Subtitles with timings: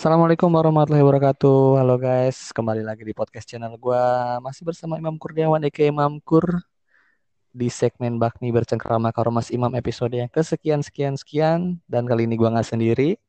[0.00, 1.76] Assalamualaikum warahmatullahi wabarakatuh.
[1.76, 4.40] Halo guys, kembali lagi di podcast channel gua.
[4.40, 6.64] Masih bersama Imam Kurniawan aka Imam Kur
[7.52, 12.48] di segmen Bakmi Bercengkrama Karomas Imam episode yang kesekian sekian sekian dan kali ini gua
[12.48, 13.20] nggak sendiri.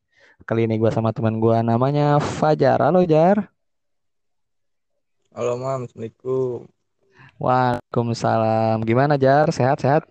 [0.48, 2.80] Kali ini gua sama teman gua namanya Fajar.
[2.80, 3.52] Halo Jar.
[5.36, 6.72] Halo Mam, Assalamualaikum.
[7.36, 8.80] Waalaikumsalam.
[8.88, 9.44] Gimana Jar?
[9.52, 10.08] Sehat-sehat?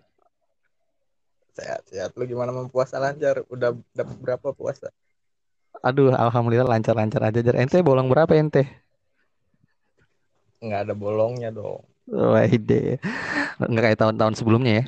[1.57, 2.13] Sehat-sehat.
[2.13, 3.41] Lu gimana mau puasa lancar?
[3.49, 4.93] Udah dapat berapa puasa?
[5.81, 7.57] Aduh, alhamdulillah lancar-lancar aja Jar.
[7.57, 8.69] Ente bolong berapa ente?
[10.61, 11.81] Nggak ada bolongnya dong.
[12.05, 13.01] Wah, ide.
[13.57, 14.85] Nggak kayak tahun-tahun sebelumnya ya.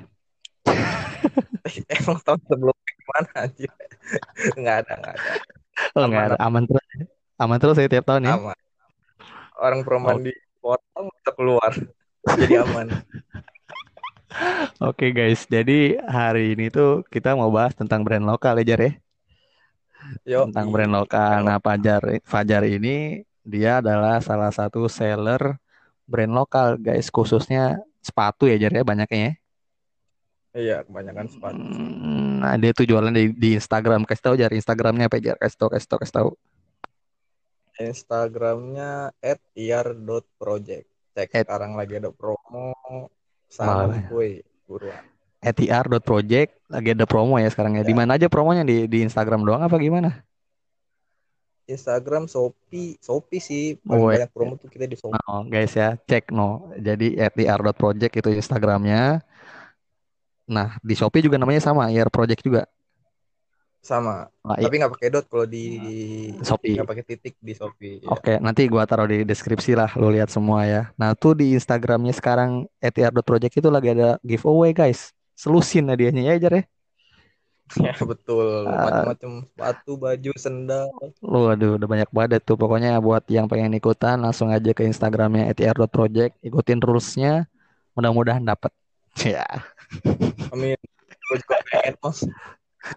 [1.98, 3.70] Emang tahun sebelumnya gimana aja?
[4.53, 5.30] Nggak ada, nggak ada.
[5.98, 6.36] Oh, nggak ada.
[6.38, 6.86] Aman terus.
[6.94, 7.03] ya?
[7.41, 8.34] Aman terus ya tiap tahun ya.
[8.38, 8.58] Aman.
[9.58, 10.25] Orang perumahan Oh.
[10.30, 11.72] di potong bisa keluar.
[12.38, 12.88] Jadi aman.
[14.89, 18.91] Oke guys, jadi hari ini tuh kita mau bahas tentang brand lokal ya Jar ya.
[20.22, 21.40] Yo, Tentang brand lokal.
[21.44, 25.58] Nah, Fajar Fajar ini dia adalah salah satu seller
[26.06, 29.34] brand lokal guys, khususnya sepatu ya Jar ya banyaknya ya.
[30.53, 31.58] Iya, kebanyakan sepatu.
[31.58, 34.06] Hmm, Nah, dia tuh jualan di, di Instagram.
[34.06, 35.39] Kasih tahu Jar, Instagramnya apa Jar?
[35.41, 36.30] Kasih tahu, kasih tahu, kasih tahu.
[37.81, 39.09] Instagramnya
[39.58, 40.86] @ir.project.
[41.14, 42.73] Cek At- sekarang lagi ada promo
[43.50, 44.02] sama Malah.
[44.09, 45.12] kue buruan.
[45.44, 47.83] etr.project lagi ada promo ya sekarang ya.
[47.83, 47.97] Di Ya.
[47.99, 50.23] mana aja promonya di di Instagram doang apa gimana?
[51.63, 55.16] Instagram Shopee, Shopee sih paling Oh, banyak promo tuh kita di Shopee.
[55.16, 56.72] No, guys ya, cek no.
[56.75, 59.23] Jadi @ir.project itu Instagramnya.
[60.44, 62.67] Nah, di Shopee juga namanya sama, IR Project juga.
[63.80, 64.28] Sama.
[64.44, 65.63] Nah, Tapi nggak pakai dot kalau di
[66.44, 66.75] Shopee.
[66.75, 68.03] nggak pakai titik di Shopee.
[68.03, 68.11] ya.
[68.11, 70.91] Oke, nanti gua taruh di deskripsi lah, lo lihat semua ya.
[71.00, 75.16] Nah, tuh di Instagramnya sekarang @ir.project itu lagi ada giveaway guys.
[75.44, 76.63] Selusin hadiahnya ya, Jar ya.
[77.80, 78.63] Ya betul.
[78.63, 80.88] Macam-macam sepatu, baju, sendal.
[81.19, 82.55] Lu aduh, udah banyak banget tuh.
[82.55, 87.52] Pokoknya buat yang pengen ikutan langsung aja ke Instagramnya @ir.project, ikutin rulesnya.
[87.91, 88.72] Mudah-mudahan dapat.
[89.13, 89.45] Ya,
[90.50, 90.73] Amin.
[91.29, 92.19] Gue juga pengen mas.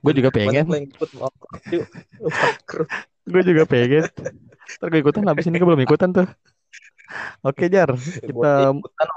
[0.00, 0.64] gue juga pengen.
[1.12, 1.28] Mau.
[3.28, 4.08] Gue juga pengen.
[4.80, 6.24] Ntar gue ikutan habis ini gue belum ikutan tuh.
[7.44, 9.12] Oke Jar, kita ikutan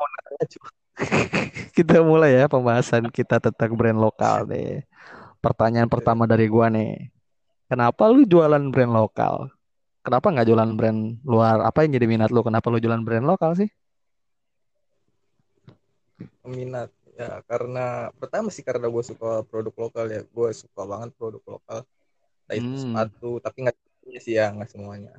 [0.52, 0.70] cuma
[1.78, 4.84] kita mulai ya pembahasan kita tentang brand lokal nih.
[5.40, 7.10] Pertanyaan pertama dari gua nih,
[7.72, 9.48] kenapa lu jualan brand lokal?
[10.04, 11.64] Kenapa nggak jualan brand luar?
[11.64, 12.42] Apa yang jadi minat lu?
[12.44, 13.70] Kenapa lu jualan brand lokal sih?
[16.48, 16.90] minat.
[17.20, 20.22] Ya karena pertama sih karena gue suka produk lokal ya.
[20.31, 21.80] Gue suka banget produk lokal.
[22.48, 22.80] Nah itu Hmm.
[22.80, 23.30] sepatu.
[23.44, 25.12] Tapi nggak semuanya sih ya nggak semuanya.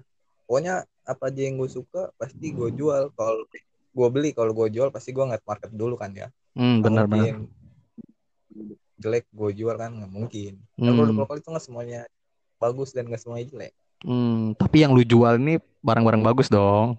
[0.49, 0.75] Pokoknya
[1.07, 3.13] apa aja yang gue suka pasti gue jual.
[3.15, 3.45] Kalau
[3.99, 6.29] gue beli kalau gue jual pasti gue ngeliat market dulu kan ya.
[6.57, 7.31] Hmm, Nggak benar-benar.
[7.31, 7.35] mungkin
[9.03, 10.53] jelek gue jual kan nggak mungkin.
[10.85, 12.01] Kan produk Hmm, lokal itu nggak semuanya
[12.63, 13.73] bagus dan nggak semuanya jelek.
[14.05, 16.97] hmm, tapi yang lu jual ini barang-barang bagus dong.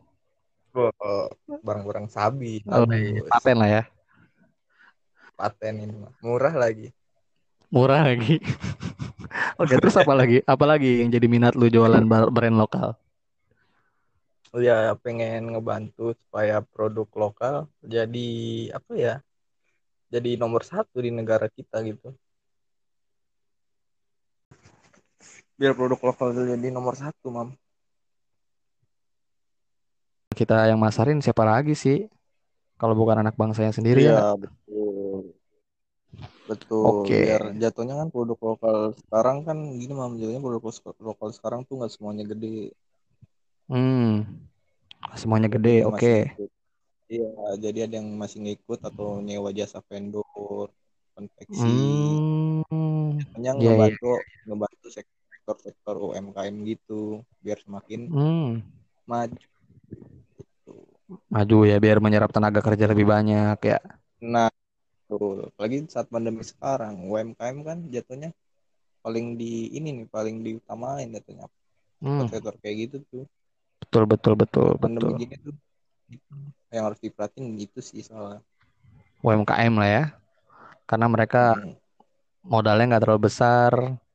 [0.76, 1.28] Oh,
[1.66, 3.30] barang-barang sabi Oh, bagus.
[3.30, 3.82] paten lah ya,
[5.38, 6.14] Paten ini mah.
[6.26, 6.88] Murah lagi.
[7.74, 8.36] murah lagi.
[9.62, 10.44] Oke, terus apa lagi?
[10.46, 12.04] Apa lagi yang jadi minat lu jualan
[12.36, 12.96] brand lokal?
[14.52, 18.28] Ya pengen ngebantu supaya produk lokal jadi
[18.76, 19.16] apa ya?
[20.12, 22.12] Jadi nomor satu di negara kita gitu.
[25.56, 27.56] Biar produk lokal itu jadi nomor satu, mam.
[30.36, 32.12] Kita yang masarin siapa lagi sih?
[32.76, 34.20] Kalau bukan anak bangsa yang sendiri ya?
[34.20, 35.20] Iya, betul.
[36.50, 36.84] Betul.
[36.92, 37.24] Oke.
[37.24, 40.20] Biar jatuhnya kan produk lokal sekarang kan gini, mam.
[40.20, 40.64] Jadinya produk
[41.00, 42.76] lokal sekarang tuh nggak semuanya gede.
[43.72, 44.28] Hmm,
[45.22, 46.14] semuanya gede, yang oke.
[46.14, 46.50] ngikut.
[47.12, 47.28] Iya,
[47.64, 50.68] jadi ada yang masih ngikut atau nyewa jasa vendor,
[51.16, 51.68] konveksi.
[52.72, 53.76] Hmm, Hanya ya ya.
[53.76, 54.12] ngebantu
[54.48, 58.60] ngebantu sektor-sektor UMKM gitu biar semakin Hmm,
[59.08, 59.48] maju.
[60.40, 60.74] Gitu.
[61.32, 63.78] maju ya biar menyerap tenaga kerja lebih banyak ya.
[64.34, 64.50] Nah,
[65.10, 68.30] tuh, apalagi saat pandemi sekarang, UMKM kan jatuhnya
[69.04, 71.48] paling di ini nih, paling diutamain jatuhnya.
[72.02, 73.26] Hmm, Sektor-sektor kayak gitu tuh.
[73.92, 75.12] Betul betul betul Pandemi betul.
[75.20, 75.54] gini tuh
[76.74, 78.40] yang harus diperhatiin gitu sih soalnya.
[79.26, 80.04] UMKM lah ya,
[80.90, 81.74] karena mereka Hmm.
[82.54, 83.74] modalnya nggak terlalu besar,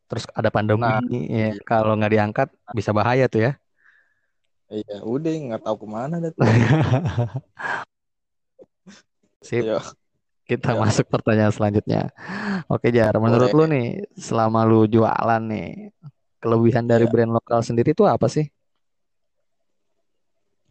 [0.08, 0.98] terus ada pandemi, Nah,
[1.30, 3.52] ya iya, kalau nggak diangkat bisa bahaya tuh ya.
[4.74, 6.46] iya, udah nggak tahu ke mana dah tuh.
[9.46, 9.78] Sip, Iya,
[10.50, 12.00] kita ya, masuk pertanyaan selanjutnya.
[12.72, 13.70] Oke Jar, menurut lu boleh.
[13.70, 13.86] nih,
[14.18, 15.66] selama lu jualan nih,
[16.42, 18.44] kelebihan dari Ya, brand lokal sendiri itu apa sih?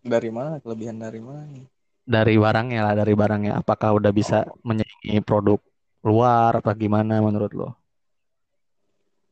[0.05, 0.61] Dari mana?
[0.63, 1.65] Kelebihan dari mana nih?
[2.05, 3.51] Dari barangnya lah, dari barangnya.
[3.61, 5.59] Apakah udah bisa Oh, menyaingi produk
[6.05, 7.69] luar apa gimana menurut lo?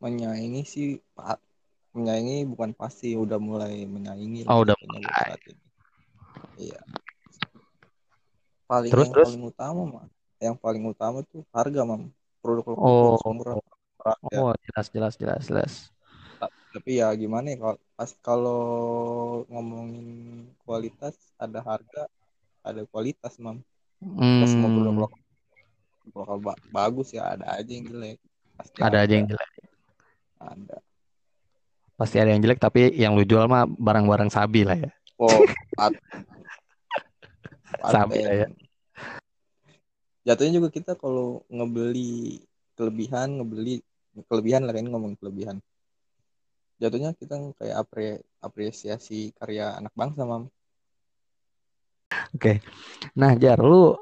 [0.04, 1.38] menyaingi sih Pak
[1.96, 5.38] menyaingi bukan pasti udah mulai menyaingi Oh, udah mulai.
[6.60, 6.80] iya
[8.68, 9.28] paling Terus yang terus.
[9.30, 10.06] paling utama mah
[10.44, 12.12] yang paling utama tuh harga mam
[12.44, 13.56] produk lokal Oh, murah
[14.34, 15.74] ya oh, jelas jelas jelas jelas.
[16.74, 18.62] Tapi ya gimana ya kalau pas kalau
[19.46, 20.08] ngomongin
[20.66, 22.10] kualitas ada harga
[22.66, 23.62] ada kualitas mam.
[24.02, 25.22] Nggak semua produk Hmm, lokal,
[26.12, 28.18] lokal ba- bagus ya ada aja yang jelek.
[28.58, 29.14] Pasti ada aja ada.
[29.14, 29.50] yang jelek.
[30.42, 30.78] ada.
[31.94, 34.90] Pasti ada yang jelek, tapi yang lu jual mah barang-barang sabi lah ya.
[35.22, 35.46] oh
[35.78, 36.02] pat-
[37.94, 38.48] Sabi lah ya.
[40.24, 42.40] jatuhnya juga kita kalau ngebeli
[42.80, 43.84] kelebihan ngebeli
[44.32, 45.60] kelebihan lah kan ngomong kelebihan
[46.82, 48.08] jatuhnya kita kayak apre,
[48.48, 50.44] apresiasi karya anak bangsa mam
[52.36, 52.62] Oke.
[53.20, 53.98] Nah, Jar, lu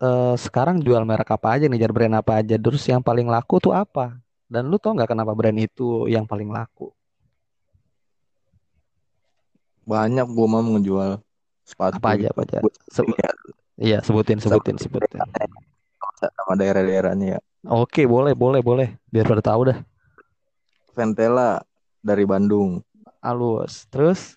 [0.00, 2.56] eh, sekarang jual merek apa aja nih, Jar brand apa aja?
[2.64, 4.16] Terus yang paling laku tuh apa?
[4.50, 6.90] Dan lu tau nggak kenapa brand itu yang paling laku?
[9.90, 11.10] banyak gua mam ngejual
[11.66, 12.58] sepatu Apa aja, apa aja?
[12.94, 13.30] Se- ya,
[13.80, 15.20] iya, sebutin, sebutin, sebutin.
[16.36, 18.88] sama daerah-daerahnya ya Oke, boleh, boleh, boleh.
[19.12, 19.78] Biar pada tahu dah.
[21.00, 21.64] Ventela
[22.04, 22.84] dari Bandung
[23.24, 23.88] Alus.
[23.88, 24.36] Terus,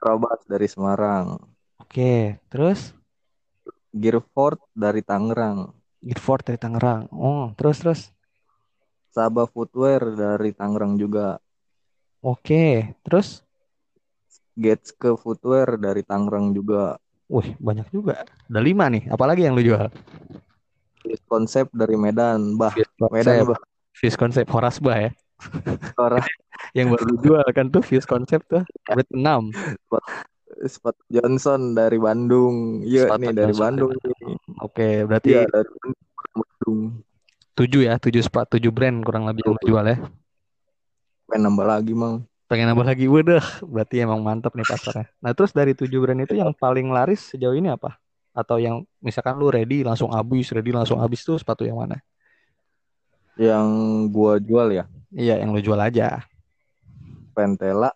[0.00, 1.36] Robas dari Semarang
[1.76, 2.40] oke.
[2.48, 2.96] Terus,
[3.92, 5.68] Gearford dari Tangerang
[6.00, 7.08] Gifford dari Tangerang.
[7.12, 8.00] Oh, terus, terus.
[9.12, 11.40] Sabah Footwear dari Tangerang juga
[12.24, 13.44] Oke, terus.
[14.56, 16.96] Getske Footwear dari Tangerang juga
[17.28, 18.24] Wih, banyak juga.
[18.48, 19.08] Ada lima nih.
[19.08, 19.88] Apalagi yang lu jual?
[21.00, 23.48] Fit Konsep dari Medan bah Fuse Medan Concept.
[23.48, 23.60] bah
[23.96, 25.10] Fuse Concept Horas Bah ya.
[25.98, 26.24] Orang
[26.76, 28.62] Yang baru lu jual kan tuh Fuse Concept tuh.
[28.88, 29.52] Berarti 6.
[30.64, 35.66] sepatu Johnson dari Bandung iya nih dari Johnson Bandung dari nih Oke, berarti iya dari
[35.66, 37.02] Bandung
[37.58, 39.98] 7 ya, 7 sepatu, 7 brand kurang lebih yang lu jual ya.
[41.26, 45.08] pengen nambah lagi mang Pengen nambah lagi, waduh, berarti emang mantep nih pasarnya.
[45.24, 47.96] Nah, terus dari 7 brand itu yang paling laris sejauh ini apa?
[48.36, 52.04] Atau yang misalkan lu ready langsung habis, ready langsung habis tuh sepatu yang mana?
[53.38, 53.66] Yang
[54.10, 54.84] gua jual ya?
[55.10, 56.22] Iya, yang lu jual aja.
[57.34, 57.90] Ventela.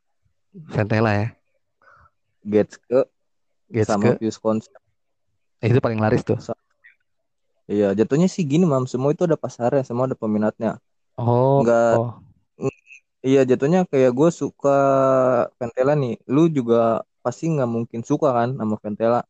[0.54, 1.28] Ventela ya.
[2.42, 3.06] Getske
[3.84, 4.72] sama Getske, Fuse Konsep
[5.60, 6.38] eh, itu paling laris tuh.
[7.68, 8.86] iya jatuhnya sih gini mam.
[8.88, 10.78] Semua itu ada pasarnya semua ada peminatnya.
[11.18, 12.10] Oh, Nggak- oh,
[13.20, 14.78] iya jatuhnya kayak gue suka
[15.58, 16.16] Ventela nih.
[16.30, 19.20] Lu juga pasti nggak mungkin suka kan sama Ventela?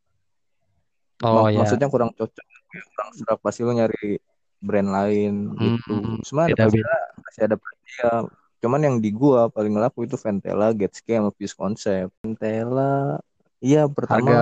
[1.25, 1.59] Oh Mak- ya.
[1.65, 2.45] maksudnya kurang cocok
[2.95, 4.23] kurang serak pasti lu nyari
[4.59, 5.95] brand lain gitu.
[5.95, 6.81] Hmm, semua ada pasti,
[7.23, 7.57] pasti ada
[7.99, 8.13] ya
[8.59, 12.11] cuman yang di gua paling laku itu Ventela Getske sama Fuse Concept.
[12.23, 13.23] Ventela
[13.63, 14.41] iya pertama Harga,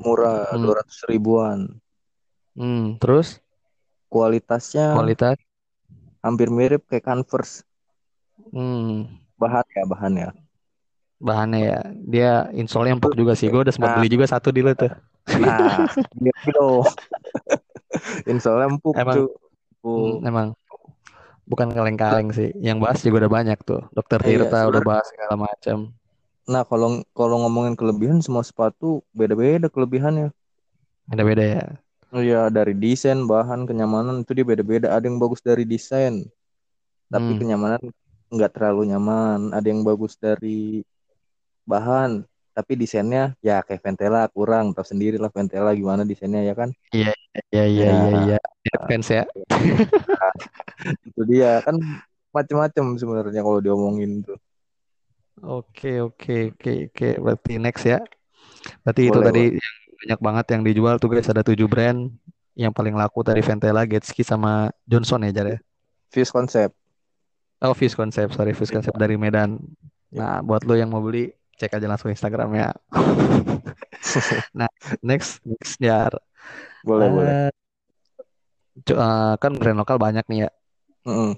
[0.00, 1.60] murah hmm, dua ratus ribuan.
[2.56, 3.38] Hmm, terus?
[4.10, 5.38] Kualitasnya kualitas,
[6.24, 7.62] hampir mirip kayak Converse.
[8.50, 10.30] Hmm, bahan ya bahan ya.
[11.20, 11.80] Bahannya ya.
[12.08, 13.52] Dia insolnya empuk juga sih.
[13.52, 13.96] Gue udah sempat nah.
[14.00, 14.88] beli juga satu di lu tuh.
[15.30, 15.84] nah
[16.16, 16.82] gitu
[18.24, 19.28] insolnya empuk Emang, tuh
[19.84, 20.48] hmm, emang
[21.50, 22.48] bukan kaleng-kaleng sih.
[22.66, 23.80] Yang bahas juga udah banyak tuh.
[23.96, 25.78] Dokter iya Tirta udah sebenarnya bahas segala macam.
[26.52, 26.88] nah kalau
[27.18, 28.88] kalau ngomongin kelebihan semua sepatu
[29.18, 30.28] beda-beda kelebihannya
[31.08, 31.62] Beda-beda ya.
[32.24, 34.86] Iya dari desain, bahan, kenyamanan itu dia beda-beda.
[34.96, 36.14] Ada yang bagus dari desain,
[37.12, 37.82] tapi Hmm, kenyamanan
[38.34, 39.40] nggak terlalu nyaman.
[39.56, 40.82] Ada yang bagus dari
[41.70, 42.10] bahan,
[42.60, 44.76] tapi desainnya ya kayak Ventela kurang.
[44.76, 46.70] Tahu sendiri lah Ventela gimana desainnya ya kan?
[46.92, 47.12] iya,
[47.50, 48.78] iya, iya, Ya iya, iya.
[48.84, 49.24] Fans ya.
[51.08, 51.76] itu dia kan
[52.30, 54.38] macem-macem sebenarnya kalau diomongin tuh.
[55.40, 57.08] Oke, oke, oke, oke.
[57.24, 57.98] Berarti next ya.
[58.84, 59.56] Berarti itu Boleh tadi boleh.
[59.56, 61.28] yang banyak banget yang dijual tuh guys.
[61.32, 62.12] Ada tujuh brand.
[62.52, 65.58] Yang paling laku tadi Ventela, Getski, sama Johnson ya, Jar ya.
[66.12, 66.70] Fuse konsep.
[67.60, 69.60] Oh, Fuse Concept, sorry, Fuse Concept dari Medan.
[70.12, 70.20] Ya.
[70.20, 71.28] Nah, buat lo yang mau beli,
[71.60, 72.72] cek aja langsung Instagramnya.
[74.56, 74.70] Nah,
[75.04, 76.16] next, next Jar.
[76.80, 77.32] Boleh boleh.
[77.32, 77.50] Eh,
[78.88, 80.50] co- eh, kan brand lokal banyak nih ya.
[81.04, 81.36] Mm-mm.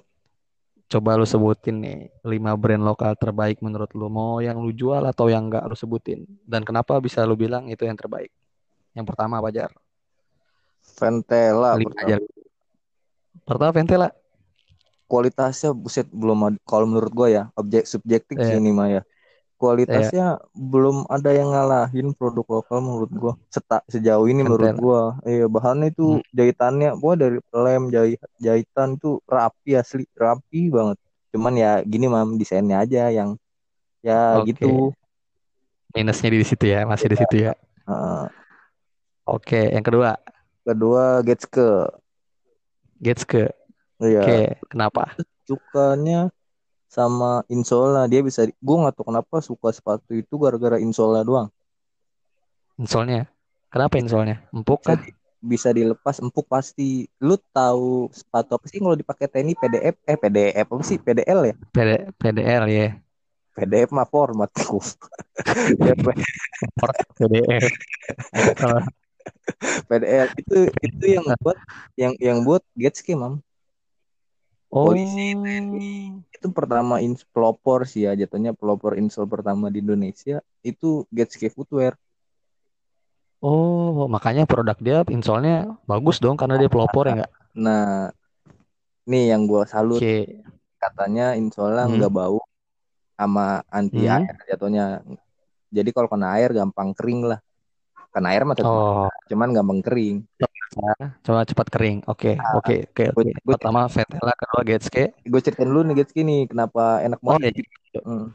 [0.87, 4.07] Coba lu sebutin nih, lima brand lokal terbaik menurut lu.
[4.07, 6.23] Mau yang lu jual atau yang enggak lu sebutin.
[6.45, 8.29] Dan kenapa bisa lu bilang itu yang terbaik?
[8.93, 9.71] Yang pertama apa, Jar?
[10.99, 12.21] Ventela Lima pertama.
[13.43, 14.09] Pertama Ventela.
[15.09, 16.57] Kualitasnya buset belum ada.
[16.63, 19.01] Kalau menurut gua ya objek subjektif sih Eh, ini mah ya.
[19.63, 20.25] Kualitasnya
[20.71, 24.83] belum ada yang ngalahin produk lokal menurut gua Seta, sejauh ini menurut Ventela.
[24.83, 25.01] gua
[25.31, 30.97] iya bahannya itu Hmm, jahitannya gua dari lem jahit jahitan itu rapi asli rapi banget
[31.33, 33.29] cuman ya gini mam desainnya aja yang
[34.07, 34.49] ya Oke.
[34.49, 34.93] gitu
[35.95, 37.51] Minusnya di situ ya, masih di situ ya.
[37.87, 38.27] Heeh.
[39.27, 40.19] Oke, yang kedua,
[40.65, 41.67] kedua Getske
[43.05, 43.43] Getske.
[44.03, 45.03] iya Oke, kenapa?
[45.47, 46.15] sukanya
[46.93, 51.49] sama insolnya dia bisa gue nggak tahu kenapa suka sepatu itu gara-gara insolnya doang.
[52.77, 53.25] Insolnya.
[53.73, 54.45] Kenapa insolnya?
[54.53, 57.09] Empuk di- bisa dilepas empuk pasti.
[57.17, 59.57] Lu tahu sepatu apa sih kalau dipakai TNI?
[59.57, 61.01] PDF eh PDF apa sih?
[61.01, 61.55] PDL ya?
[61.73, 62.89] PD, PDL ya.
[63.53, 64.77] PDF mah formatku
[65.85, 65.93] ya
[67.17, 67.65] PDL.
[68.53, 68.81] Kalau
[69.89, 71.57] PDL itu itu yang buat
[71.97, 73.41] yang yang buat Getski mam
[74.81, 75.91] polisi TNI
[76.35, 80.35] itu pertama ins pelopor sih ya jatuhnya pelopor insol pertama di Indonesia
[80.69, 81.93] itu Getski Footwear
[83.45, 85.53] oh, makanya produk dia insolnya
[85.89, 87.31] bagus dong karena dia pelopor ya nggak?
[87.63, 88.09] nah
[89.09, 90.13] nih yang gua salut Oke.
[90.83, 91.95] katanya insolnya Hmm.
[91.97, 92.39] nggak bau
[93.19, 93.41] sama
[93.77, 94.15] anti Hmm.
[94.15, 94.83] air jatuhnya
[95.77, 97.39] jadi kalau kena air gampang kering lah
[98.13, 100.17] kena air mah tetap Oh, cuman gampang kering
[101.21, 102.01] coba cepat kering.
[102.09, 103.29] Oke, oke, oke, oke.
[103.45, 105.13] Pertama Vetela, kedua Getske.
[105.21, 107.61] gue ceritain dulu nih Getski nih kenapa enak Oh, banget
[107.93, 108.01] ya.
[108.01, 108.33] Hmm.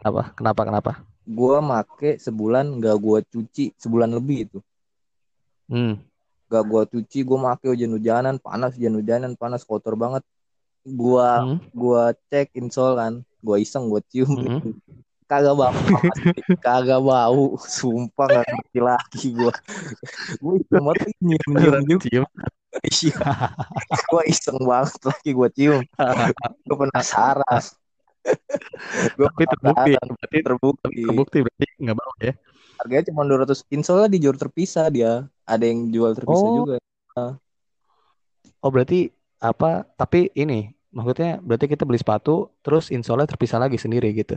[0.00, 0.32] Kenapa?
[0.32, 0.60] Kenapa?
[0.64, 0.92] Kenapa?
[1.28, 4.58] gue make sebulan nggak gue cuci sebulan lebih itu
[5.68, 6.00] Hmm.
[6.48, 10.24] gak gue cuci gue make hujan-hujanan panas hujan-hujanan panas kotor banget
[10.88, 11.60] gue Hmm.
[11.76, 14.72] gua cek insol kan gue iseng gue cium Hmm.
[15.28, 15.76] kagak bau
[16.58, 19.52] kagak bau sumpah gak ngerti lagi gue
[20.40, 22.26] gue iseng banget nyium nyium Cium.
[22.80, 23.16] Iya.
[24.08, 25.82] gue iseng banget lagi gue cium
[26.64, 27.62] gue penasaran
[29.14, 32.32] gue Tapi terbukti, berarti terbukti terbukti berarti nggak bau ya.
[32.78, 35.12] harganya cuma 200 insolnya dijual terpisah dia
[35.44, 36.56] ada yang jual terpisah Oh.
[36.64, 36.76] juga
[38.58, 39.86] Oh, berarti apa?
[39.94, 44.36] Tapi ini maksudnya berarti kita beli sepatu terus insolnya terpisah lagi sendiri gitu.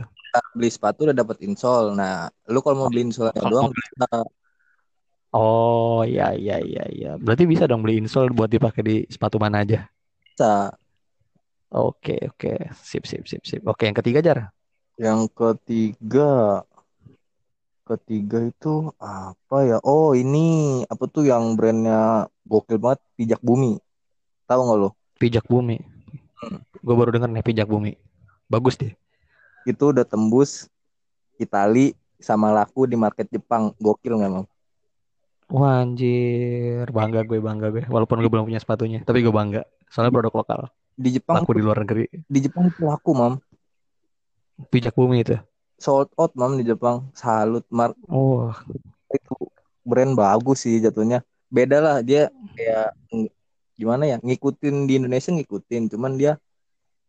[0.56, 4.06] beli sepatu udah dapat insol nah lu kalau mau beli insolnya Kalau doang bisa
[5.32, 7.10] Oh, iya iya iya iya.
[7.24, 9.78] Berarti bisa dong beli insol buat dipakai di sepatu mana aja.
[10.20, 10.74] bisa
[11.72, 12.52] Oke, oke.
[12.88, 13.62] Sip, sip, sip, sip.
[13.70, 14.38] Oke, yang ketiga, Jar.
[15.04, 16.28] yang ketiga
[17.88, 18.68] ketiga itu
[19.02, 20.38] apa ya oh ini
[20.92, 23.70] apa tuh yang brandnya gokil banget pijak bumi
[24.48, 24.90] tahu nggak lo
[25.20, 25.78] Pijak Bumi.
[26.78, 27.94] Gue baru denger nih Pijak Bumi.
[28.46, 28.92] Bagus deh.
[29.62, 30.66] itu udah tembus
[31.36, 34.46] Itali sama laku di market Jepang gokil nggak mam
[35.48, 36.88] Wah, anjir.
[36.88, 37.84] Bangga gue, bangga gue.
[37.86, 39.62] Walaupun gue belum punya sepatunya, tapi gue bangga.
[39.86, 40.60] Soalnya produk lokal.
[40.92, 42.04] di Jepang Laku di luar negeri.
[42.08, 43.40] di Jepang itu laku mam
[44.68, 45.36] Pijak Bumi itu.
[45.76, 48.52] sold out mam di Jepang salut mar Oh,
[49.08, 49.34] itu
[49.82, 52.92] brand bagus sih jatuhnya beda lah dia kayak
[53.76, 56.36] gimana ya ngikutin di Indonesia ngikutin cuman dia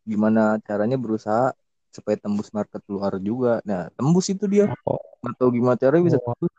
[0.03, 1.55] gimana caranya berusaha
[1.93, 6.33] supaya tembus market luar juga nah tembus itu dia oh, atau gimana caranya bisa oh.
[6.33, 6.53] tembus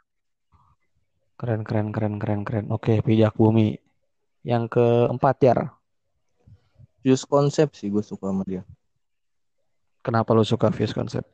[1.34, 2.66] Keren, keren, keren, keren, keren.
[2.70, 3.74] Oke, Pijak Bumi.
[4.46, 5.58] Yang keempat, Jar.
[7.02, 8.62] Fuse konsep sih gue suka sama dia
[10.00, 11.28] Kenapa lo suka Fuse Concept?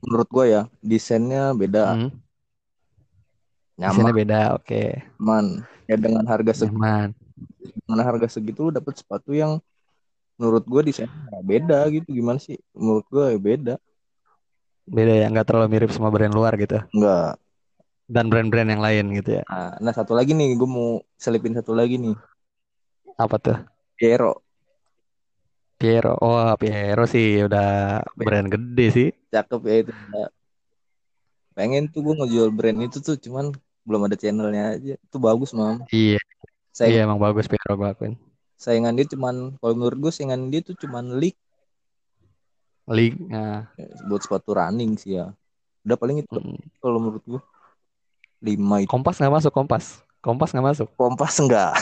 [0.00, 2.10] menurut gue ya desainnya beda Hmm,
[3.76, 4.40] nyaman desainnya beda.
[4.56, 4.82] Oke,
[5.20, 5.44] nyaman
[5.84, 7.08] ya dengan harga segitu nyaman.
[7.60, 9.60] Dengan harga segitu lu dapet sepatu yang
[10.40, 12.08] menurut gue desainnya beda gitu.
[12.08, 12.56] Gimana sih?
[12.72, 13.74] Menurut gue ya beda.
[14.90, 16.80] Beda ya, nggak terlalu mirip sama brand luar gitu.
[16.96, 17.36] enggak
[18.10, 19.44] Dan brand-brand yang lain gitu ya.
[19.46, 20.58] nah, nah satu lagi nih.
[20.58, 22.16] Gue mau selipin satu lagi nih.
[23.14, 23.54] Apa tuh?
[23.94, 24.42] Piero.
[25.78, 26.18] Piero.
[26.18, 27.46] Oh, Piero sih.
[27.46, 29.08] Udah brand gede sih.
[29.30, 29.92] cakep ya itu.
[31.54, 33.14] Pengen tuh gue ngejual brand itu tuh.
[33.14, 33.54] Cuman
[33.86, 34.94] belum ada channelnya aja.
[34.98, 35.86] Itu bagus mam.
[35.94, 36.18] Iya,
[36.80, 38.14] Saing, iya emang bagus Piero gue akuin.
[38.56, 41.36] saingan dia cuman kalau menurut gue saingan dia tuh cuman leak
[42.90, 43.22] League.
[43.30, 43.70] Nah,
[44.10, 45.30] buat sepatu running sih ya
[45.80, 46.80] udah paling itu mm.
[46.80, 47.42] kalau menurut gue
[48.44, 49.84] lima itu Kompas nggak masuk Kompas.
[50.20, 50.88] Kompas nggak masuk.
[50.96, 51.72] kompas enggak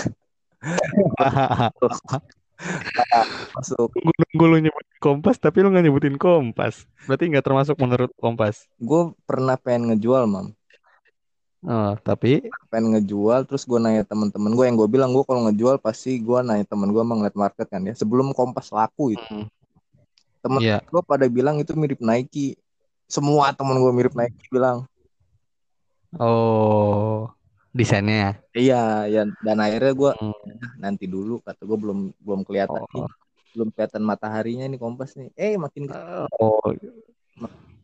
[3.55, 3.91] masuk
[4.35, 6.87] Nunggu lu nyebutin Kompas tapi lu nggak nyebutin Kompas.
[7.07, 8.67] Berarti nggak termasuk menurut Kompas.
[8.79, 10.58] gue pernah pengen ngejual mam
[11.67, 15.83] Oh, tapi pengen ngejual terus gue nanya teman-teman gue yang gue bilang gue kalau ngejual
[15.83, 19.27] pasti gue nanya teman gue ngeliat market kan ya sebelum kompas laku itu.
[19.27, 19.47] Mm,
[20.39, 20.79] temen iya.
[20.87, 22.55] gue pada bilang itu mirip Nike.
[23.11, 24.87] Semua teman gue mirip Nike bilang.
[26.15, 27.27] Oh,
[27.75, 28.39] desainnya.
[28.55, 30.35] iya ya dan akhirnya gue Hmm,
[30.79, 33.11] nanti dulu kata gue belum belum kelihatan nih Oh,
[33.59, 35.35] belum kelihatan mataharinya nih kompas nih.
[35.35, 35.91] Eh makin
[36.39, 36.71] oh,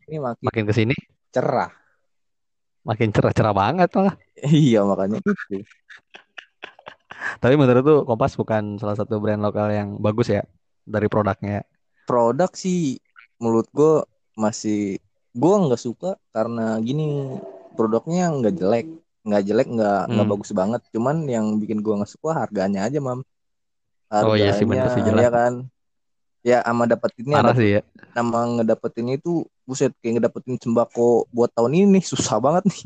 [0.07, 0.95] sini makin makin ke sini
[1.35, 1.84] cerah
[2.87, 4.15] makin cerah-cerah banget malah.
[4.61, 5.31] iya makanya itu
[7.41, 10.41] Tapi menurut tuh Kompas bukan salah satu brand lokal yang bagus ya
[10.85, 11.63] dari produknya.
[12.05, 13.01] produk sih
[13.41, 13.93] menurut gue
[14.37, 15.01] masih
[15.35, 17.35] gue nggak suka karena gini
[17.75, 18.85] produknya nggak jelek
[19.25, 20.31] nggak jelek nggak nggak Hmm.
[20.31, 23.19] bagus banget cuman yang bikin gue nggak suka harganya aja mam
[24.23, 25.23] Oh iya sih, bener harganya sih, jelas.
[25.23, 25.53] ya kan
[26.45, 27.81] ya sama dapetinnya Parah sih ya.
[28.15, 32.81] nama ngedapetinnya itu buset kayak ngedapetin sembako buat tahun ini nih susah banget nih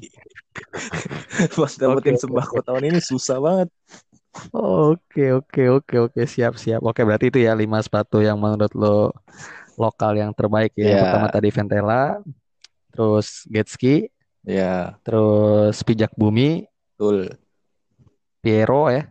[1.55, 2.67] buat dapetin oke, sembako oke.
[2.67, 3.69] tahun ini susah banget
[4.53, 6.79] Oke, oke, oke, oke, siap, siap.
[6.86, 9.12] Oke, berarti itu ya lima sepatu yang menurut lo
[9.75, 10.95] lokal yang terbaik ya.
[10.95, 12.03] Yang pertama ya tadi Ventela,
[12.93, 14.07] terus Getski,
[14.45, 16.63] ya terus Pijak Bumi,
[16.95, 17.36] betul
[18.39, 19.03] Piero ya.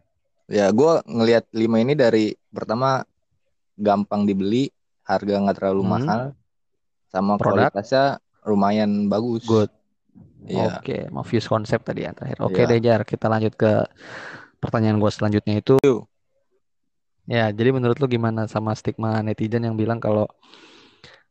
[0.48, 3.04] ya gue ngelihat lima ini dari pertama
[3.76, 4.72] gampang dibeli
[5.04, 5.92] harga nggak terlalu Hmm.
[5.92, 6.20] mahal
[7.08, 7.72] sama Produk?
[7.72, 9.70] kualitasnya lumayan bagus Good.
[10.48, 10.80] Iya.
[10.80, 12.40] Oke, mau views konsep tadi yang terakhir.
[12.40, 12.70] Oke Iya.
[12.72, 13.84] deh Jar, kita lanjut ke
[14.62, 15.76] pertanyaan gue selanjutnya itu.
[17.28, 20.24] Ya, jadi menurut lu gimana sama stigma netizen yang bilang kalau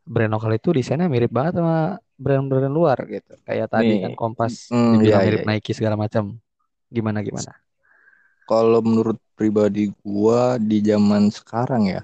[0.05, 3.34] brand lokal itu desainnya mirip banget sama brand-brand luar gitu.
[3.41, 5.50] Kayak tadi Nih, kan Kompas hmm, dibilang iya, mirip iya.
[5.50, 6.38] Nike segala macam.
[6.93, 7.51] Gimana gimana?
[8.48, 12.01] kalau menurut pribadi gua di zaman sekarang ya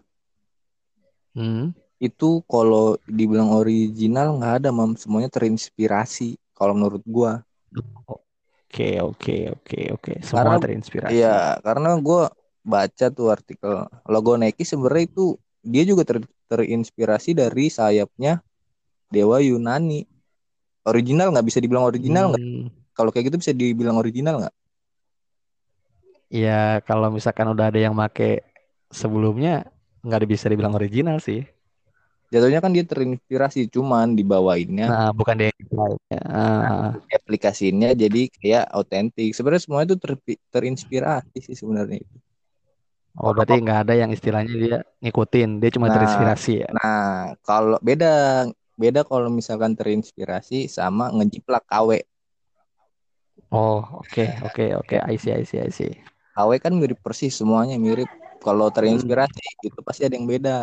[1.34, 1.74] Hmm.
[2.04, 5.00] Itu kalau dibilang original nggak ada mam.
[5.00, 7.40] Semuanya terinspirasi kalau menurut gua.
[8.68, 10.14] Oke, oke, oke, oke.
[10.26, 11.12] Semua Karena- terinspirasi.
[11.16, 12.28] Iya karena gua
[12.66, 13.88] baca tuh artikel.
[14.10, 15.26] Logo Nike sebenarnya itu
[15.64, 18.44] dia juga ter- terinspirasi dari sayapnya
[19.08, 20.04] dewa Yunani.
[20.84, 21.48] Original nggak?
[21.48, 22.44] Bisa dibilang original nggak?
[22.44, 24.56] Hmm, kalau kayak gitu bisa dibilang original nggak?
[26.34, 28.42] Ya kalau misalkan udah ada yang make
[28.90, 29.70] sebelumnya
[30.02, 31.46] nggak bisa dibilang original sih.
[32.34, 36.00] Jatuhnya kan dia terinspirasi cuman dibawainnya Nah, bukan dia yang lain.
[36.28, 39.30] Ah, aplikasinya jadi kayak autentik.
[39.36, 42.16] Sebenarnya semua itu ter- terinspirasi sih sebenarnya itu.
[43.22, 46.72] oh, berarti nggak ada yang istilahnya dia ngikutin, dia cuma Nah, terinspirasi ya.
[46.76, 48.08] Nah, kalau beda
[48.82, 51.90] beda kalau misalkan terinspirasi sama ngejiplak KW.
[53.52, 54.96] Oh, oke, oke, oke.
[55.12, 55.92] I see, I see, I see.
[56.36, 58.10] KW kan mirip persis semuanya mirip.
[58.46, 60.56] Kalau terinspirasi itu pasti ada yang beda.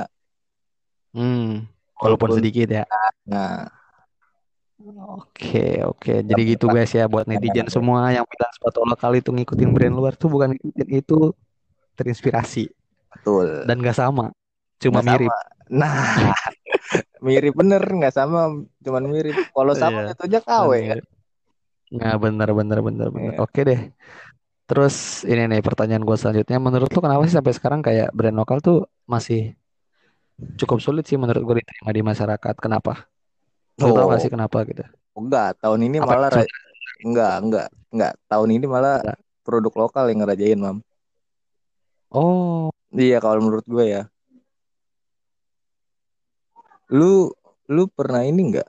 [1.10, 1.66] Hmm,
[1.98, 2.84] walaupun Walaupun- sedikit ya.
[3.26, 3.66] Nah,
[5.20, 6.24] Oke, oke.
[6.24, 10.16] Jadi gitu guys ya buat netizen semua yang bilang sepatu lokal itu ngikutin brand luar
[10.16, 11.36] tuh bukan ngikutin itu
[12.00, 12.72] terinspirasi
[13.12, 13.68] betul.
[13.68, 14.32] dan gak sama,
[14.80, 15.28] cuma Nggak mirip.
[15.28, 15.40] sama.
[15.68, 15.92] Nah,
[17.26, 18.40] mirip bener nggak sama,
[18.80, 19.36] cuman mirip.
[19.52, 20.98] Kalau sama itu aja KW kan.
[21.90, 23.32] Nah, bener, bener, bener, bener.
[23.36, 23.40] Iya.
[23.44, 23.80] Oke deh.
[24.64, 26.56] Terus ini nih pertanyaan gue selanjutnya.
[26.56, 29.52] Menurut lu kenapa sih sampai sekarang kayak brand lokal tuh masih
[30.60, 32.54] cukup sulit sih menurut gue diterima di masyarakat?
[32.60, 33.08] Kenapa?
[33.80, 34.84] Lu tau gak Oh, sih kenapa gitu?
[35.16, 36.54] enggak, tahun ini Apa malah ra-
[37.04, 38.12] enggak, enggak, enggak.
[38.28, 38.96] Tahun ini malah
[39.44, 40.78] produk lokal yang ngerajain, Mam.
[42.10, 44.02] Oh, Iya, kalau menurut gue ya.
[46.90, 47.30] Lu
[47.70, 48.68] lu pernah ini enggak?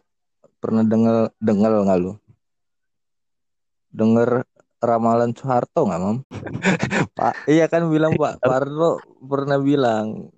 [0.61, 2.13] Pernah dengar dengar nggak lu?
[3.91, 4.45] Dengar
[4.79, 6.17] ramalan Soeharto nggak, Mam?
[7.17, 10.29] Pak, iya kan bilang Pak Parlo pernah bilang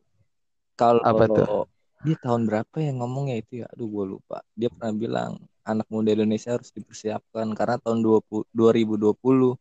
[0.74, 1.66] kalau Apa tuh?
[2.04, 3.68] dia tahun berapa yang ngomongnya itu ya?
[3.72, 4.44] Aduh, gue lupa.
[4.58, 5.32] Dia pernah bilang
[5.64, 9.56] anak muda Indonesia harus dipersiapkan karena tahun 20, 2020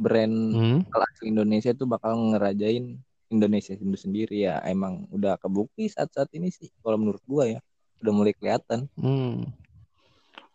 [0.00, 0.80] brand hmm?
[0.88, 2.96] kelas Indonesia itu bakal ngerajain
[3.28, 4.64] Indonesia itu sendiri ya.
[4.64, 7.60] Emang udah kebukti saat-saat ini sih kalau menurut gua ya.
[8.00, 8.88] Udah mulai kelihatan.
[8.96, 9.46] Hmm.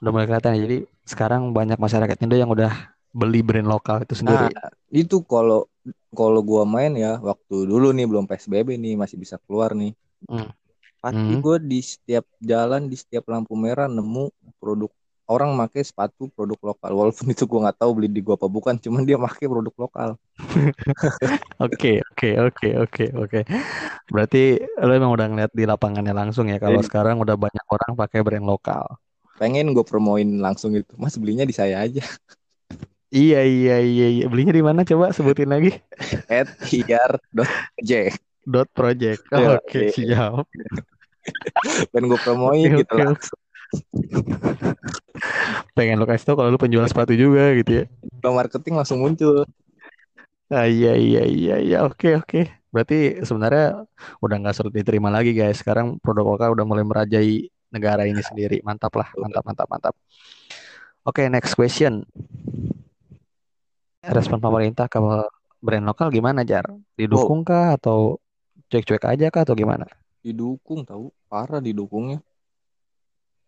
[0.02, 0.62] Udah mulai kelihatan ya.
[0.66, 4.46] Jadi sekarang banyak masyarakat Indo yang udah beli brand lokal itu sendiri.
[4.46, 4.48] Nah,
[5.02, 5.60] itu kalau
[6.20, 9.92] kalau gua main ya waktu dulu nih belum PSBB nih masih bisa keluar nih.
[10.30, 10.48] Hmm.
[11.04, 11.42] Pasti Hmm.
[11.44, 14.26] gua di setiap jalan di setiap lampu merah nemu
[14.62, 14.92] produk
[15.34, 18.76] orang pakai sepatu produk lokal walaupun itu gua nggak tahu beli di gua apa bukan
[18.84, 20.10] cuman dia pakai produk lokal
[21.64, 23.40] Oke, oke, oke, oke, oke.
[24.14, 24.40] Berarti
[24.86, 26.88] lo emang udah ngeliat di lapangannya langsung ya kalau Iya.
[26.88, 28.86] sekarang udah banyak orang pakai brand lokal.
[29.42, 32.02] pengen gue promoin langsung itu mas belinya di saya aja
[33.08, 34.26] Iya, iya, iya, iya.
[34.28, 35.80] Belinya di mana coba sebutin lagi?
[36.28, 37.92] at hiar.j
[38.48, 39.24] Dot Project.
[39.32, 39.92] Iya, Oke, iya.
[39.96, 40.48] siap.
[41.92, 43.16] pengen gue promoin Oke, gitu oke, lah.
[45.76, 47.86] Pengen lo kasih tau kalau lu penjual sepatu juga gitu ya.
[48.24, 49.44] Kalau marketing langsung muncul
[50.48, 51.78] Ah, iya, iya, iya, iya.
[51.84, 52.48] Oke, oke.
[52.72, 53.84] Berarti sebenarnya
[54.24, 55.60] udah nggak sulit diterima lagi guys.
[55.60, 58.64] Sekarang produk lokal udah mulai merajai negara ini sendiri.
[58.64, 59.96] Mantap lah, mantap, mantap, mantap.
[61.04, 62.08] Oke, next question.
[64.08, 65.00] Respon pemerintah ke
[65.60, 66.64] brand lokal gimana, Jar?
[66.96, 68.22] Didukung kah atau
[68.72, 69.88] cuek-cuek aja kah atau gimana?
[70.28, 72.20] didukung tahu parah didukungnya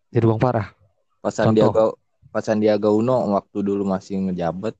[0.08, 0.72] Didukung parah.
[1.20, 1.92] pas Sandiaga
[2.32, 4.72] pas Sandiaga Uno waktu dulu masih ngejabat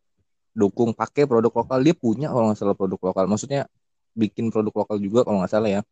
[0.57, 3.69] dukung pakai produk lokal dia punya kalau nggak salah produk lokal maksudnya
[4.17, 5.83] bikin produk lokal juga kalau nggak salah ya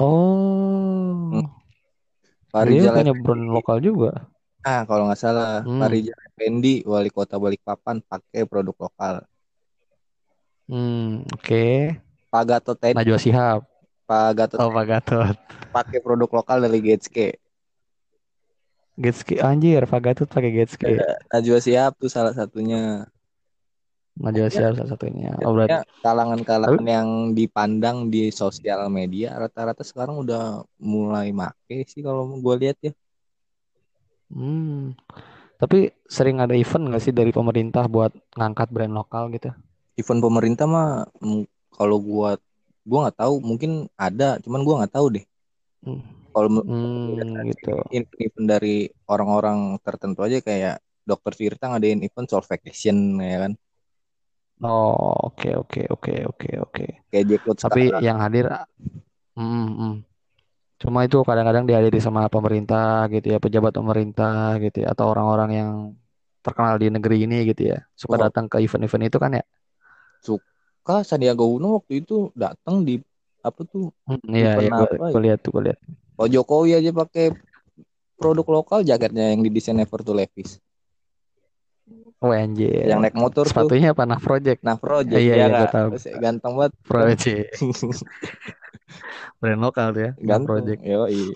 [0.00, 1.28] Oh.
[1.36, 1.44] Hmm.
[2.64, 4.31] Dia Farizal punya brand lokal juga.
[4.62, 5.82] Ah kalau nggak salah Hmm.
[5.82, 9.14] Farizal Effendi wali kota Balikpapan pakai produk lokal
[10.70, 11.66] Hmm, oke.
[12.32, 13.60] Pak Gatot Teddy Najwa Shihab.
[14.08, 15.36] Pak Gatot Oh Pak Gatot.
[15.74, 17.36] pakai produk lokal dari Getske.
[18.96, 20.96] Getski anjir Pak Gatot pakai Getski.
[21.28, 23.04] Najwa Shihab tuh salah satunya.
[24.16, 25.32] Najwa Shihab salah satunya.
[25.44, 32.00] Oh berarti Ya, kalangan-kalangan yang dipandang di sosial media rata-rata sekarang udah mulai make sih
[32.00, 32.92] kalau gue lihat ya.
[34.32, 34.96] Hmm.
[35.62, 39.54] Tapi sering ada event nggak sih dari pemerintah buat ngangkat brand lokal gitu?
[39.94, 41.06] Event pemerintah mah
[41.70, 42.34] kalau gua
[42.82, 45.24] gua nggak tahu mungkin ada, cuman gua nggak tahu deh.
[45.86, 46.02] Hmm,
[46.34, 47.74] Kalau Hmm, gitu.
[48.18, 53.52] event dari orang-orang tertentu aja kayak Dokter Tirta ngadain event Soul Vacation ya kan.
[54.62, 56.84] Oh oke oke oke oke oke.
[57.10, 58.02] Kayak Jackpot Tapi sekarang.
[58.06, 58.46] yang hadir,
[59.34, 59.94] hmm, hmm.
[60.82, 65.70] Cuma itu kadang-kadang dihadiri sama pemerintah gitu ya, pejabat pemerintah gitu ya, atau orang-orang yang
[66.42, 68.26] terkenal di negeri ini gitu ya, suka Wah.
[68.26, 69.44] datang ke event-event itu kan ya.
[70.18, 72.98] Suka Sandiaga Uno waktu itu datang di
[73.42, 75.22] apa tuh Hmm, iya iya gue ya?
[75.22, 75.78] lihat tuh gue lihat.
[76.18, 77.30] Pak Jokowi aja pakai
[78.18, 80.58] produk lokal jaketnya yang didesain Ever to Levis.
[82.22, 82.86] Oh anjir.
[82.86, 83.50] Yang naik motor tuh.
[83.50, 84.06] Sepatunya apa?
[84.06, 84.62] Nah Project.
[84.62, 85.88] Nah, Project Iya, ya iya, gua tahu.
[86.22, 86.72] Ganteng banget.
[86.86, 87.50] Project.
[89.40, 90.10] Brand lokal ya.
[90.18, 90.48] Ganteng.
[90.48, 90.80] Project.
[90.82, 91.32] Yoi.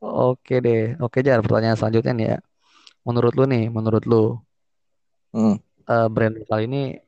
[0.00, 0.96] Oke deh.
[0.96, 2.38] Oke Jar, pertanyaan selanjutnya nih ya.
[3.04, 4.24] Menurut lu nih, menurut lu
[5.30, 5.62] Hmm.
[5.86, 6.98] eh, brand lokal ini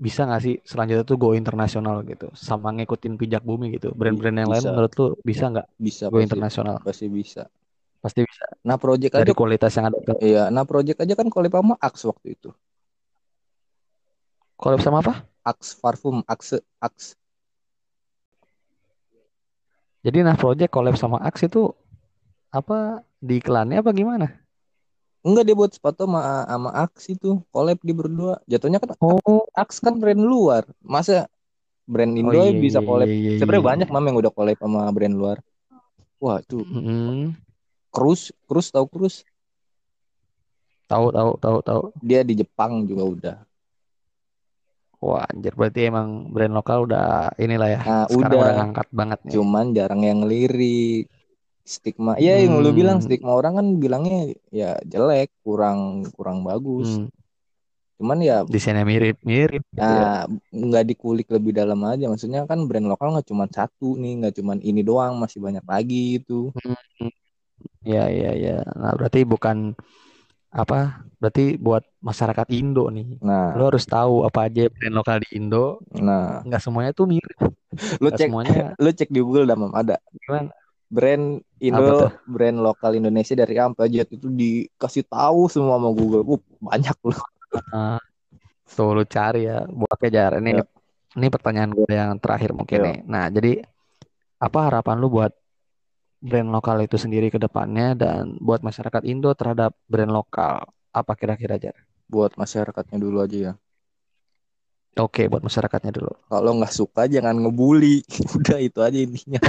[0.00, 3.92] bisa nggak sih selanjutnya tuh go internasional gitu, sama ngikutin pijak bumi gitu.
[3.92, 4.70] Brand-brand yang lain Bisa.
[4.72, 6.80] menurut lu bisa nggak Bisa go internasional?
[6.80, 7.50] pasti bisa.
[8.00, 8.48] Pasti bisa.
[8.64, 12.08] Nah, Project aja Dari kualitas yang ada iya, nah Project aja kan collab sama Axe
[12.08, 12.48] waktu itu.
[14.56, 15.28] collab sama apa?
[15.44, 17.19] Axe Parfum, Axe, Axe.
[20.00, 21.68] Jadi nah project collab sama Axe itu
[22.48, 24.26] apa di iklannya apa gimana?
[25.20, 28.40] Enggak dia buat sepatu sama sama Axe itu collab di berdua.
[28.48, 30.64] Jatuhnya kan Oh, Axe kan brand luar.
[30.80, 31.28] Masa
[31.84, 33.06] brand oh Indo iya bisa iya collab?
[33.12, 33.30] iya iya.
[33.36, 33.70] Sebenarnya iya.
[33.76, 35.36] banyak mam yang udah collab sama brand luar.
[36.20, 37.32] Wah, itu Mm-mm.
[37.92, 39.24] Cruise, Cruise tahu Cruise?
[40.88, 41.82] Tahu tahu tahu tahu.
[42.00, 43.36] Dia di Jepang juga udah.
[45.04, 47.04] Wah anjir berarti emang brand lokal udah
[47.44, 47.80] inilah ya.
[47.84, 48.56] Nah, Sekarang udah udah.
[48.56, 49.38] ngangkat banget nih.
[49.38, 51.04] Cuman jarang yang lirik.
[51.74, 52.12] Stigma.
[52.26, 54.16] Ya yang lu bilang Hmm, stigma orang kan bilangnya
[54.60, 55.80] ya jelek, kurang
[56.16, 56.90] kurang bagus.
[56.96, 57.10] hmm.
[57.98, 60.06] Cuman ya Desainnya mirip-mirip gitu ya.
[60.06, 60.26] nah
[60.66, 62.04] nggak dikulik lebih dalam aja.
[62.12, 65.96] Maksudnya kan brand lokal nggak cuma satu nih, nggak cuma ini doang, masih banyak lagi
[66.18, 66.34] itu.
[66.54, 66.74] Hmm,
[67.88, 68.50] Iya iya iya.
[68.80, 69.56] Nah berarti bukan
[70.50, 71.06] apa?
[71.20, 73.20] Berarti buat masyarakat Indo nih.
[73.22, 75.78] Nah, Lo harus tahu apa aja brand lokal di Indo.
[75.94, 77.38] nah, Nggak semuanya tuh mirip.
[78.02, 78.50] lu Nggak cek semuanya
[78.82, 80.50] lu cek di Google dah, Mam, ada gimana?
[80.90, 85.90] brand Apa Indo, brand lokal Indonesia dari A sampai Z itu dikasih tahu semua sama
[85.94, 86.22] Google.
[86.26, 87.20] Uh, banyak loh.
[87.70, 88.00] Ah,
[88.66, 89.62] tuh lu cari ya.
[89.70, 90.42] Buat kejar.
[90.42, 90.64] Ini Ya,
[91.14, 92.86] ini pertanyaan gue yang terakhir mungkin ya.
[92.86, 92.98] nih.
[93.06, 93.52] Nah jadi
[94.40, 95.32] apa harapan lu buat
[96.20, 100.68] brand lokal itu sendiri ke depannya dan buat masyarakat Indo terhadap brand lokal?
[100.92, 101.72] Apa kira-kira aja?
[102.06, 103.52] Buat masyarakatnya dulu aja ya.
[104.98, 106.12] Oke, buat masyarakatnya dulu.
[106.28, 108.02] Kalau nggak suka jangan ngebully.
[108.36, 109.40] Udah itu aja intinya.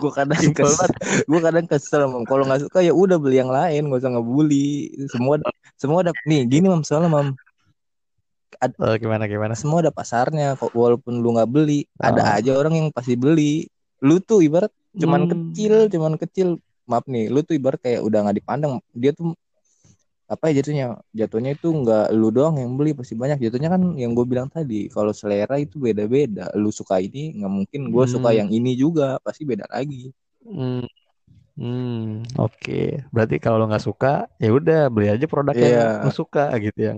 [0.00, 0.90] gue kadang Simpel kes, banget.
[1.26, 2.24] gue kadang kesel mam.
[2.24, 4.94] Kalau nggak suka ya udah beli yang lain, gak usah ngebully.
[5.10, 5.36] Semua
[5.76, 7.28] semua ada nih gini mam soalnya mam.
[8.58, 9.54] Ad- Oh, gimana gimana?
[9.54, 10.56] semua ada pasarnya.
[10.56, 12.36] Kok walaupun lu nggak beli, ada Oh.
[12.38, 13.68] aja orang yang pasti beli.
[14.06, 15.30] Lu tuh ibarat cuman Hmm.
[15.32, 16.48] kecil, cuman kecil.
[16.88, 18.80] Maaf nih, lu tuh ibarat kayak udah nggak dipandang.
[18.96, 19.36] Dia tuh
[20.28, 20.86] apa ya jatuhnya?
[21.12, 23.38] Jatuhnya itu nggak lu doang yang beli pasti banyak.
[23.44, 26.48] Jatuhnya kan yang gue bilang tadi, kalau selera itu beda-beda.
[26.56, 28.38] Lu suka ini nggak mungkin gue suka Hmm.
[28.44, 30.12] yang ini juga, pasti beda lagi.
[30.44, 30.84] Hmm.
[31.58, 33.02] Hmm, oke.
[33.10, 36.78] Berarti kalau lo nggak suka, ya udah beli aja produk yang Iya, lo suka gitu
[36.78, 36.92] ya.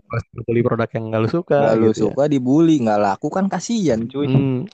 [0.44, 2.04] Beli produk yang nggak lo suka nggak lu gitu ya.
[2.12, 4.28] suka dibully, nggak laku kan kasihan cuy.
[4.28, 4.68] Hmm,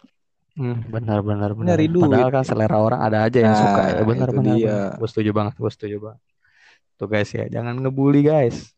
[0.57, 1.69] hmm, benar benar benar.
[1.73, 2.09] Nyari duit.
[2.09, 3.93] Padahal kan selera orang ada aja yang suka ya.
[3.95, 4.67] Nah, Benar itu benar dia.
[4.67, 4.91] benar.
[4.97, 6.21] Gue setuju banget, gue setuju banget.
[6.97, 8.73] Tuh guys ya, jangan ngebully guys.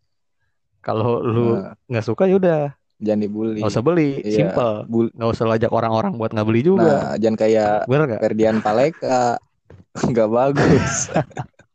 [0.79, 2.63] Kalau lu Nah, nggak suka ya udah
[2.99, 3.63] jangan dibully.
[3.63, 4.83] usah beli, Iya, simple.
[4.91, 6.83] bul Nggak usah lo ajak orang-orang buat nggak beli juga.
[6.83, 8.21] Nah, jangan kayak Bener nggak?
[8.23, 9.23] Ferdian Paleka,
[10.11, 10.95] nggak bagus.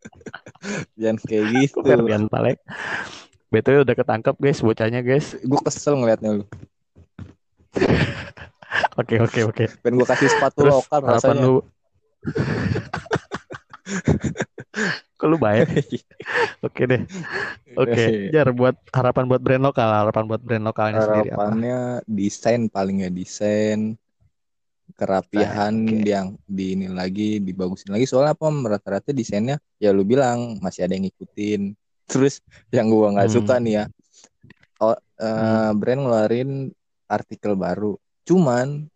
[0.99, 1.79] jangan kayak gitu.
[1.79, 2.59] Ferdian Palek?
[3.47, 5.37] BTW udah ketangkep guys, bocahnya guys.
[5.39, 6.45] Gue kesel ngeliatnya lu.
[8.93, 9.65] Oke oke oke.
[9.81, 11.43] Pengen gue kasih sepatu Terus lokal harapan rasanya.
[11.45, 11.55] lu
[15.17, 15.67] Kok lu baik?
[16.61, 17.01] Oke deh.
[17.75, 18.29] Oke.
[18.33, 21.47] Jar buat harapan buat brand lokal, harapan buat brand lokalnya sendiri apa?
[21.47, 23.95] Harapannya desain paling ya desain
[24.93, 26.05] kerapihan Oke.
[26.05, 30.93] yang di ini lagi dibagusin lagi soalnya apa rata-rata desainnya ya lu bilang masih ada
[30.93, 31.73] yang ngikutin
[32.05, 33.35] terus yang gua nggak Hmm.
[33.41, 33.83] suka nih ya
[34.83, 35.73] oh, eh, Hmm.
[35.81, 36.49] brand ngeluarin
[37.09, 38.87] artikel baru cuman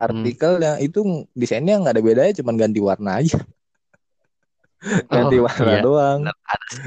[0.00, 1.00] artikelnya itu
[1.32, 3.38] desainnya nggak ada bedanya cuman ganti warna aja
[5.12, 5.82] ganti Oh, warna iya.
[5.84, 6.82] doang Bener, ada sih.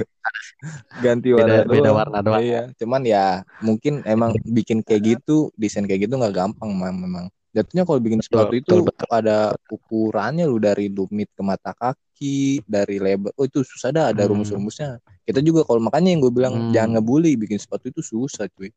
[0.98, 2.42] ganti Beda, warna beda doang warna doang.
[2.42, 3.26] iya cuman ya
[3.62, 8.34] mungkin emang bikin kayak gitu desain kayak gitu nggak gampang memang jatuhnya kalau bikin Betul,
[8.34, 9.08] sepatu itu betul, betul.
[9.14, 9.38] ada
[9.70, 14.34] ukurannya lu dari lumit ke mata kaki dari lebar oh itu susah dah ada Hmm.
[14.34, 16.74] rumus-rumusnya kita juga kalau makanya yang gue bilang Hmm.
[16.74, 18.74] jangan ngebully bikin sepatu itu susah cuy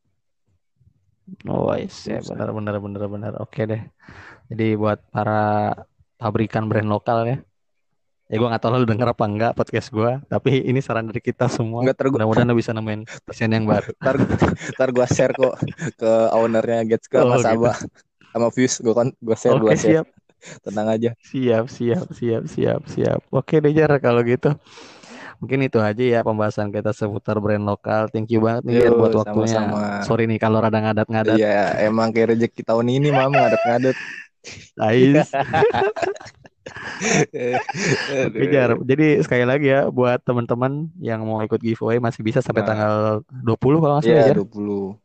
[1.45, 2.35] Oh, yes, ya Susah.
[2.35, 3.33] benar benar benar benar.
[3.39, 3.83] Oke deh.
[4.47, 5.75] Jadi buat para
[6.17, 7.39] pabrikan brand lokal ya.
[8.27, 11.47] Ya gue nggak tahu lu denger apa enggak podcast gue, tapi ini saran dari kita
[11.47, 11.83] semua.
[11.83, 13.87] Nggak, ter- Mudah-mudahan lu bisa nemuin desain yang baru.
[14.03, 14.19] ntar
[14.75, 15.55] ntar gue share kok
[15.95, 17.47] ke ownernya Getska Oh, sama gitu.
[17.47, 17.77] Sabah
[18.35, 20.07] sama Fuse gue kon gue share Oke, gue share siap.
[20.63, 23.21] tenang aja Siap, siap, siap, siap, siap.
[23.31, 24.59] Oke deh Jar kalau gitu.
[25.37, 28.09] Mungkin itu aja ya pembahasan kita seputar brand lokal.
[28.09, 29.53] Thank you banget nih Yo, buat waktunya.
[29.53, 30.01] sama-sama.
[30.03, 31.37] Sorry nih kalau rada ngadat-ngadat.
[31.37, 33.33] iya emang kayak rezeki tahun ini mam.
[38.27, 38.71] Oke, Jar.
[38.83, 42.69] Jadi sekali lagi ya buat teman-teman yang mau ikut giveaway masih bisa sampai Nah.
[42.73, 42.95] tanggal
[43.45, 44.37] 20 kalau nggak salah ya, Iya Jar.
[44.43, 44.97] 20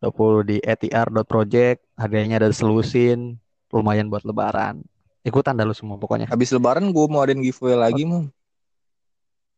[0.00, 1.78] 20 di etr.project.
[1.94, 3.36] Harganya ada selusin.
[3.70, 4.82] Lumayan buat lebaran.
[5.22, 6.26] Ikutan dah lu semua pokoknya.
[6.26, 8.32] Habis lebaran gue mau adain giveaway lagi mam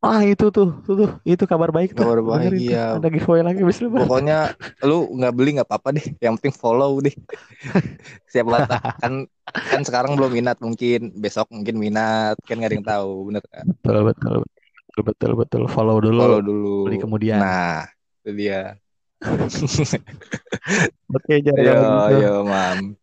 [0.03, 2.03] Ah itu tuh, tuh, tuh, itu kabar baik tuh.
[2.03, 2.99] Kabar baik, iya.
[2.99, 4.03] Ada giveaway lagi habis lebaran.
[4.03, 4.39] Pokoknya
[4.83, 7.15] lu nggak beli nggak apa-apa deh Yang penting follow deh
[8.35, 9.13] Siapa tahu kan
[9.55, 13.63] kan sekarang belum minat mungkin besok mungkin minat kan nggak ada yang tahu bener kan
[13.63, 15.63] Betul, betul, betul, betul, betul.
[15.71, 17.39] Follow dulu, follow dulu beli kemudian.
[17.39, 17.87] nah
[18.27, 18.75] itu dia
[21.15, 21.55] Oke, Jar.
[21.55, 22.19] yo gitu.
[22.27, 22.99] yo mam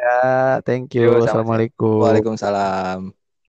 [0.00, 1.06] Ya, thank you.
[1.12, 1.22] Yo.
[1.22, 2.02] Assalamualaikum.
[2.02, 3.14] Waalaikumsalam